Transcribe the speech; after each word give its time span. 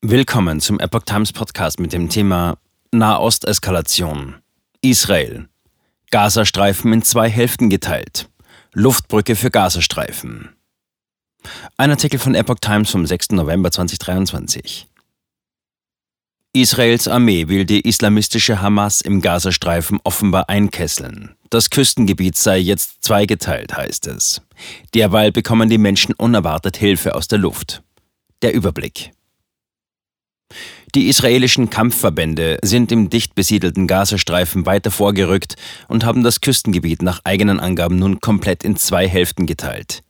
Willkommen 0.00 0.60
zum 0.60 0.78
Epoch 0.78 1.02
Times 1.02 1.32
Podcast 1.32 1.80
mit 1.80 1.92
dem 1.92 2.08
Thema 2.08 2.56
Nahosteskalation. 2.92 4.36
Israel. 4.80 5.48
Gazastreifen 6.12 6.92
in 6.92 7.02
zwei 7.02 7.28
Hälften 7.28 7.68
geteilt. 7.68 8.30
Luftbrücke 8.72 9.34
für 9.34 9.50
Gazastreifen. 9.50 10.50
Ein 11.76 11.90
Artikel 11.90 12.20
von 12.20 12.36
Epoch 12.36 12.60
Times 12.60 12.90
vom 12.92 13.06
6. 13.06 13.30
November 13.30 13.72
2023. 13.72 14.86
Israels 16.52 17.08
Armee 17.08 17.48
will 17.48 17.64
die 17.64 17.80
islamistische 17.80 18.62
Hamas 18.62 19.00
im 19.00 19.20
Gazastreifen 19.20 19.98
offenbar 20.04 20.48
einkesseln. 20.48 21.34
Das 21.50 21.70
Küstengebiet 21.70 22.36
sei 22.36 22.58
jetzt 22.58 23.02
zweigeteilt, 23.02 23.76
heißt 23.76 24.06
es. 24.06 24.42
Derweil 24.94 25.32
bekommen 25.32 25.68
die 25.68 25.76
Menschen 25.76 26.14
unerwartet 26.14 26.76
Hilfe 26.76 27.16
aus 27.16 27.26
der 27.26 27.38
Luft. 27.40 27.82
Der 28.42 28.54
Überblick. 28.54 29.10
Die 30.94 31.08
israelischen 31.08 31.70
Kampfverbände 31.70 32.58
sind 32.62 32.90
im 32.90 33.10
dicht 33.10 33.34
besiedelten 33.34 33.86
Gazastreifen 33.86 34.66
weiter 34.66 34.90
vorgerückt 34.90 35.56
und 35.86 36.04
haben 36.04 36.24
das 36.24 36.40
Küstengebiet 36.40 37.02
nach 37.02 37.20
eigenen 37.24 37.60
Angaben 37.60 37.98
nun 37.98 38.20
komplett 38.20 38.64
in 38.64 38.76
zwei 38.76 39.06
Hälften 39.06 39.46
geteilt. 39.46 40.02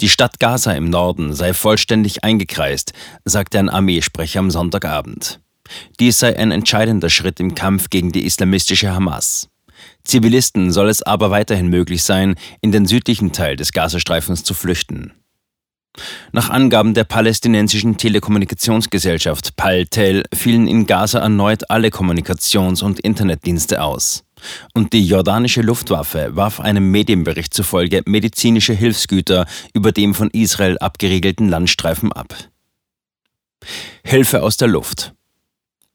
Die 0.00 0.08
Stadt 0.08 0.38
Gaza 0.40 0.72
im 0.72 0.88
Norden 0.88 1.34
sei 1.34 1.52
vollständig 1.52 2.24
eingekreist, 2.24 2.92
sagte 3.24 3.58
ein 3.58 3.68
Armeesprecher 3.68 4.38
am 4.38 4.50
Sonntagabend. 4.50 5.40
Dies 5.98 6.18
sei 6.18 6.38
ein 6.38 6.52
entscheidender 6.52 7.10
Schritt 7.10 7.38
im 7.38 7.54
Kampf 7.54 7.90
gegen 7.90 8.12
die 8.12 8.24
islamistische 8.24 8.92
Hamas. 8.92 9.48
Zivilisten 10.04 10.72
soll 10.72 10.88
es 10.88 11.02
aber 11.02 11.30
weiterhin 11.30 11.68
möglich 11.68 12.02
sein, 12.02 12.36
in 12.60 12.72
den 12.72 12.86
südlichen 12.86 13.32
Teil 13.32 13.56
des 13.56 13.72
Gazastreifens 13.72 14.42
zu 14.42 14.54
flüchten. 14.54 15.12
Nach 16.32 16.50
Angaben 16.50 16.94
der 16.94 17.04
palästinensischen 17.04 17.96
Telekommunikationsgesellschaft 17.96 19.56
Paltel 19.56 20.24
fielen 20.32 20.68
in 20.68 20.86
Gaza 20.86 21.18
erneut 21.18 21.70
alle 21.70 21.88
Kommunikations- 21.88 22.82
und 22.82 23.00
Internetdienste 23.00 23.82
aus. 23.82 24.24
Und 24.72 24.92
die 24.92 25.04
jordanische 25.04 25.62
Luftwaffe 25.62 26.30
warf 26.34 26.60
einem 26.60 26.90
Medienbericht 26.90 27.52
zufolge 27.52 28.02
medizinische 28.06 28.72
Hilfsgüter 28.72 29.46
über 29.74 29.92
dem 29.92 30.14
von 30.14 30.30
Israel 30.30 30.78
abgeriegelten 30.78 31.48
Landstreifen 31.48 32.12
ab. 32.12 32.34
Hilfe 34.04 34.42
aus 34.42 34.56
der 34.56 34.68
Luft. 34.68 35.12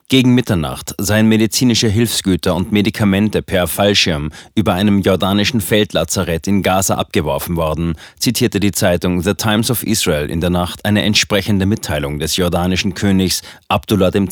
Gegen 0.07 0.35
Mitternacht 0.35 0.93
seien 0.99 1.27
medizinische 1.27 1.87
Hilfsgüter 1.87 2.53
und 2.53 2.71
Medikamente 2.71 3.41
per 3.41 3.65
Fallschirm 3.65 4.29
über 4.53 4.75
einem 4.75 4.99
jordanischen 4.99 5.61
Feldlazarett 5.61 6.45
in 6.45 6.61
Gaza 6.61 6.93
abgeworfen 6.93 7.55
worden, 7.55 7.95
zitierte 8.19 8.59
die 8.59 8.71
Zeitung 8.71 9.23
The 9.23 9.33
Times 9.33 9.71
of 9.71 9.81
Israel 9.81 10.29
in 10.29 10.41
der 10.41 10.51
Nacht 10.51 10.85
eine 10.85 11.01
entsprechende 11.01 11.65
Mitteilung 11.65 12.19
des 12.19 12.35
jordanischen 12.35 12.93
Königs 12.93 13.41
Abdullah 13.67 14.11
II. 14.13 14.29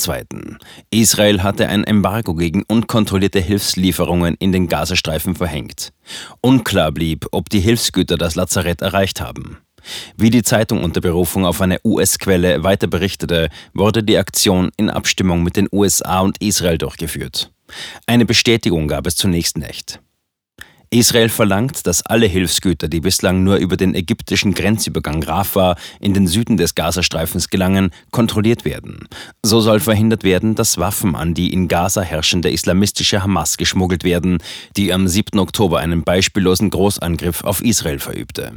Israel 0.91 1.41
hatte 1.41 1.67
ein 1.67 1.83
Embargo 1.85 2.35
gegen 2.35 2.61
unkontrollierte 2.67 3.39
Hilfslieferungen 3.39 4.35
in 4.37 4.51
den 4.51 4.67
Gazastreifen 4.67 5.33
verhängt. 5.33 5.91
Unklar 6.41 6.91
blieb, 6.91 7.25
ob 7.31 7.49
die 7.49 7.61
Hilfsgüter 7.61 8.17
das 8.17 8.35
Lazarett 8.35 8.83
erreicht 8.83 9.21
haben. 9.21 9.57
Wie 10.17 10.29
die 10.29 10.43
Zeitung 10.43 10.83
unter 10.83 11.01
Berufung 11.01 11.45
auf 11.45 11.61
eine 11.61 11.79
US-Quelle 11.83 12.63
weiter 12.63 12.87
berichtete, 12.87 13.49
wurde 13.73 14.03
die 14.03 14.17
Aktion 14.17 14.71
in 14.77 14.89
Abstimmung 14.89 15.43
mit 15.43 15.55
den 15.55 15.67
USA 15.71 16.19
und 16.19 16.41
Israel 16.41 16.77
durchgeführt. 16.77 17.51
Eine 18.05 18.25
Bestätigung 18.25 18.87
gab 18.87 19.07
es 19.07 19.15
zunächst 19.15 19.57
nicht. 19.57 19.99
Israel 20.93 21.29
verlangt, 21.29 21.87
dass 21.87 22.05
alle 22.05 22.27
Hilfsgüter, 22.27 22.87
die 22.87 23.01
bislang 23.01 23.43
nur 23.43 23.57
über 23.57 23.77
den 23.77 23.95
ägyptischen 23.95 24.53
Grenzübergang 24.53 25.23
Rafah 25.23 25.75
in 25.99 26.13
den 26.13 26.27
Süden 26.27 26.55
des 26.57 26.75
Gazastreifens 26.75 27.49
gelangen, 27.49 27.91
kontrolliert 28.11 28.63
werden. 28.63 29.07
So 29.43 29.59
soll 29.59 29.79
verhindert 29.79 30.23
werden, 30.23 30.55
dass 30.55 30.77
Waffen 30.77 31.15
an 31.15 31.33
die 31.33 31.51
in 31.51 31.67
Gaza 31.67 32.01
herrschende 32.01 32.49
islamistische 32.49 33.23
Hamas 33.23 33.57
geschmuggelt 33.57 34.03
werden, 34.03 34.37
die 34.77 34.93
am 34.93 35.07
7. 35.07 35.39
Oktober 35.39 35.79
einen 35.79 36.03
beispiellosen 36.03 36.69
Großangriff 36.69 37.43
auf 37.43 37.63
Israel 37.63 37.99
verübte. 37.99 38.53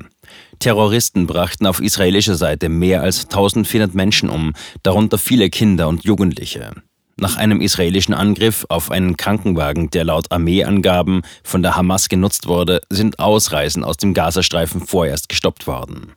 Terroristen 0.58 1.26
brachten 1.26 1.66
auf 1.66 1.80
israelischer 1.80 2.36
Seite 2.36 2.68
mehr 2.68 3.02
als 3.02 3.24
1400 3.24 3.94
Menschen 3.94 4.28
um, 4.28 4.52
darunter 4.82 5.18
viele 5.18 5.50
Kinder 5.50 5.88
und 5.88 6.04
Jugendliche. 6.04 6.72
Nach 7.18 7.36
einem 7.36 7.62
israelischen 7.62 8.12
Angriff 8.12 8.66
auf 8.68 8.90
einen 8.90 9.16
Krankenwagen, 9.16 9.88
der 9.88 10.04
laut 10.04 10.30
Armeeangaben 10.30 11.22
von 11.42 11.62
der 11.62 11.74
Hamas 11.74 12.10
genutzt 12.10 12.46
wurde, 12.46 12.82
sind 12.90 13.18
Ausreisen 13.18 13.84
aus 13.84 13.96
dem 13.96 14.12
Gazastreifen 14.12 14.82
vorerst 14.86 15.30
gestoppt 15.30 15.66
worden. 15.66 16.12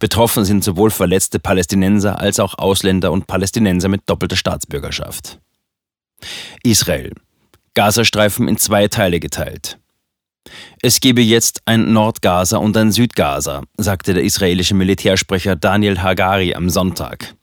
Betroffen 0.00 0.44
sind 0.44 0.64
sowohl 0.64 0.90
verletzte 0.90 1.38
Palästinenser 1.38 2.18
als 2.18 2.40
auch 2.40 2.58
Ausländer 2.58 3.12
und 3.12 3.28
Palästinenser 3.28 3.88
mit 3.88 4.02
doppelter 4.06 4.36
Staatsbürgerschaft. 4.36 5.38
Israel. 6.64 7.12
Gazastreifen 7.74 8.48
in 8.48 8.56
zwei 8.56 8.88
Teile 8.88 9.20
geteilt. 9.20 9.78
Es 10.82 11.00
gebe 11.00 11.22
jetzt 11.22 11.62
ein 11.64 11.92
Nordgaza 11.92 12.58
und 12.58 12.76
ein 12.76 12.92
Südgaza, 12.92 13.62
sagte 13.76 14.14
der 14.14 14.24
israelische 14.24 14.74
Militärsprecher 14.74 15.56
Daniel 15.56 16.02
Hagari 16.02 16.54
am 16.54 16.70
Sonntag. 16.70 17.34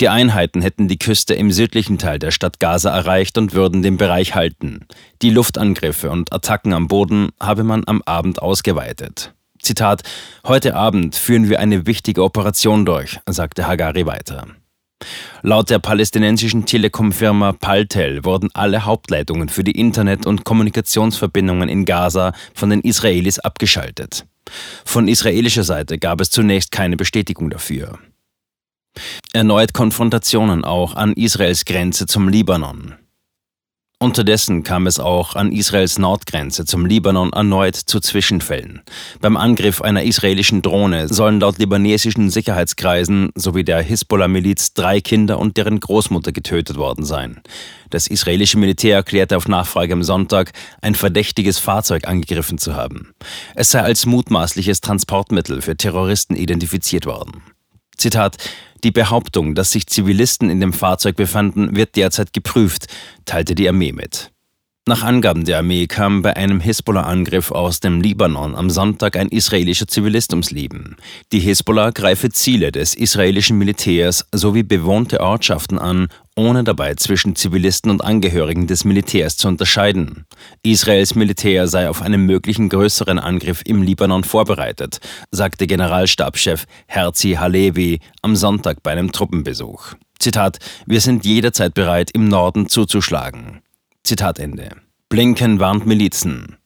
Die 0.00 0.08
Einheiten 0.08 0.62
hätten 0.62 0.88
die 0.88 0.98
Küste 0.98 1.34
im 1.34 1.50
südlichen 1.50 1.98
Teil 1.98 2.18
der 2.18 2.30
Stadt 2.30 2.60
Gaza 2.60 2.90
erreicht 2.90 3.38
und 3.38 3.54
würden 3.54 3.82
den 3.82 3.96
Bereich 3.96 4.34
halten. 4.34 4.86
Die 5.22 5.30
Luftangriffe 5.30 6.10
und 6.10 6.32
Attacken 6.32 6.72
am 6.72 6.88
Boden 6.88 7.30
habe 7.40 7.64
man 7.64 7.84
am 7.86 8.02
Abend 8.02 8.42
ausgeweitet. 8.42 9.32
Zitat: 9.60 10.02
Heute 10.46 10.74
Abend 10.76 11.16
führen 11.16 11.48
wir 11.48 11.60
eine 11.60 11.86
wichtige 11.86 12.22
Operation 12.22 12.84
durch, 12.84 13.18
sagte 13.26 13.66
Hagari 13.66 14.06
weiter. 14.06 14.46
Laut 15.42 15.70
der 15.70 15.78
palästinensischen 15.78 16.64
Telekom-Firma 16.64 17.52
Paltel 17.52 18.24
wurden 18.24 18.48
alle 18.54 18.84
Hauptleitungen 18.84 19.48
für 19.48 19.64
die 19.64 19.78
Internet- 19.78 20.26
und 20.26 20.44
Kommunikationsverbindungen 20.44 21.68
in 21.68 21.84
Gaza 21.84 22.32
von 22.54 22.70
den 22.70 22.80
Israelis 22.80 23.38
abgeschaltet. 23.38 24.26
Von 24.84 25.08
israelischer 25.08 25.64
Seite 25.64 25.98
gab 25.98 26.20
es 26.20 26.30
zunächst 26.30 26.70
keine 26.70 26.96
Bestätigung 26.96 27.50
dafür. 27.50 27.98
Erneut 29.32 29.72
Konfrontationen 29.74 30.64
auch 30.64 30.94
an 30.94 31.12
Israels 31.14 31.64
Grenze 31.64 32.06
zum 32.06 32.28
Libanon. 32.28 32.94
Unterdessen 34.04 34.64
kam 34.64 34.86
es 34.86 35.00
auch 35.00 35.34
an 35.34 35.50
Israels 35.50 35.98
Nordgrenze 35.98 36.66
zum 36.66 36.84
Libanon 36.84 37.32
erneut 37.32 37.74
zu 37.74 38.00
Zwischenfällen. 38.00 38.82
Beim 39.20 39.38
Angriff 39.38 39.80
einer 39.80 40.02
israelischen 40.02 40.60
Drohne 40.60 41.08
sollen 41.08 41.40
laut 41.40 41.58
libanesischen 41.58 42.28
Sicherheitskreisen 42.28 43.30
sowie 43.34 43.64
der 43.64 43.80
Hisbollah-Miliz 43.80 44.74
drei 44.74 45.00
Kinder 45.00 45.38
und 45.38 45.56
deren 45.56 45.80
Großmutter 45.80 46.32
getötet 46.32 46.76
worden 46.76 47.06
sein. 47.06 47.40
Das 47.88 48.06
israelische 48.06 48.58
Militär 48.58 48.96
erklärte 48.96 49.38
auf 49.38 49.48
Nachfrage 49.48 49.94
am 49.94 50.02
Sonntag, 50.02 50.52
ein 50.82 50.94
verdächtiges 50.94 51.58
Fahrzeug 51.58 52.06
angegriffen 52.06 52.58
zu 52.58 52.74
haben. 52.74 53.14
Es 53.54 53.70
sei 53.70 53.80
als 53.80 54.04
mutmaßliches 54.04 54.82
Transportmittel 54.82 55.62
für 55.62 55.78
Terroristen 55.78 56.36
identifiziert 56.36 57.06
worden. 57.06 57.42
Zitat 57.96 58.36
die 58.84 58.90
Behauptung, 58.90 59.54
dass 59.54 59.72
sich 59.72 59.86
Zivilisten 59.86 60.50
in 60.50 60.60
dem 60.60 60.72
Fahrzeug 60.72 61.16
befanden, 61.16 61.74
wird 61.74 61.96
derzeit 61.96 62.32
geprüft, 62.32 62.86
teilte 63.24 63.54
die 63.54 63.68
Armee 63.68 63.92
mit. 63.92 64.30
Nach 64.86 65.02
Angaben 65.02 65.46
der 65.46 65.58
Armee 65.58 65.86
kam 65.86 66.20
bei 66.20 66.36
einem 66.36 66.60
Hisbollah-Angriff 66.60 67.52
aus 67.52 67.80
dem 67.80 68.02
Libanon 68.02 68.54
am 68.54 68.68
Sonntag 68.68 69.16
ein 69.16 69.30
israelischer 69.30 69.88
Zivilist 69.88 70.34
ums 70.34 70.50
Leben. 70.50 70.96
Die 71.32 71.40
Hisbollah 71.40 71.88
greife 71.88 72.28
Ziele 72.28 72.70
des 72.70 72.94
israelischen 72.94 73.56
Militärs 73.56 74.26
sowie 74.30 74.62
bewohnte 74.62 75.20
Ortschaften 75.20 75.78
an, 75.78 76.08
ohne 76.36 76.64
dabei 76.64 76.94
zwischen 76.94 77.36
Zivilisten 77.36 77.90
und 77.90 78.02
Angehörigen 78.02 78.66
des 78.66 78.84
Militärs 78.84 79.36
zu 79.36 79.48
unterscheiden. 79.48 80.26
Israels 80.62 81.14
Militär 81.14 81.68
sei 81.68 81.88
auf 81.88 82.02
einen 82.02 82.26
möglichen 82.26 82.68
größeren 82.68 83.18
Angriff 83.18 83.62
im 83.64 83.82
Libanon 83.82 84.24
vorbereitet, 84.24 85.00
sagte 85.30 85.66
Generalstabschef 85.66 86.64
Herzi 86.86 87.32
Halevi 87.32 88.00
am 88.22 88.36
Sonntag 88.36 88.82
bei 88.82 88.92
einem 88.92 89.12
Truppenbesuch. 89.12 89.94
Zitat: 90.18 90.58
Wir 90.86 91.00
sind 91.00 91.24
jederzeit 91.24 91.74
bereit, 91.74 92.10
im 92.12 92.28
Norden 92.28 92.68
zuzuschlagen. 92.68 93.60
Zitat 94.02 94.38
Ende. 94.38 94.70
Blinken 95.08 95.60
warnt 95.60 95.86
Milizen. 95.86 96.56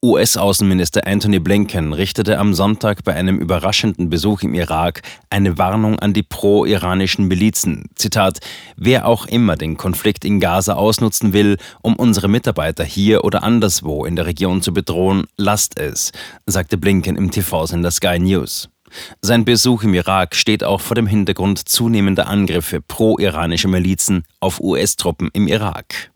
US-Außenminister 0.00 1.08
Anthony 1.08 1.40
Blinken 1.40 1.92
richtete 1.92 2.38
am 2.38 2.54
Sonntag 2.54 3.02
bei 3.02 3.14
einem 3.14 3.40
überraschenden 3.40 4.08
Besuch 4.10 4.42
im 4.42 4.54
Irak 4.54 5.02
eine 5.28 5.58
Warnung 5.58 5.98
an 5.98 6.12
die 6.12 6.22
pro-iranischen 6.22 7.26
Milizen. 7.26 7.86
Zitat: 7.96 8.38
Wer 8.76 9.08
auch 9.08 9.26
immer 9.26 9.56
den 9.56 9.76
Konflikt 9.76 10.24
in 10.24 10.38
Gaza 10.38 10.74
ausnutzen 10.74 11.32
will, 11.32 11.56
um 11.82 11.96
unsere 11.96 12.28
Mitarbeiter 12.28 12.84
hier 12.84 13.24
oder 13.24 13.42
anderswo 13.42 14.04
in 14.04 14.14
der 14.14 14.26
Region 14.26 14.62
zu 14.62 14.72
bedrohen, 14.72 15.26
lasst 15.36 15.76
es, 15.80 16.12
sagte 16.46 16.78
Blinken 16.78 17.16
im 17.16 17.32
TV-Sender 17.32 17.90
Sky 17.90 18.20
News. 18.20 18.68
Sein 19.20 19.44
Besuch 19.44 19.82
im 19.82 19.94
Irak 19.94 20.36
steht 20.36 20.62
auch 20.62 20.80
vor 20.80 20.94
dem 20.94 21.08
Hintergrund 21.08 21.68
zunehmender 21.68 22.28
Angriffe 22.28 22.80
pro-iranischer 22.80 23.68
Milizen 23.68 24.22
auf 24.38 24.60
US-Truppen 24.60 25.30
im 25.32 25.48
Irak. 25.48 26.12